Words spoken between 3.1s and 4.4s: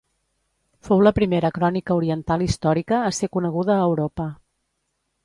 a ser coneguda a Europa.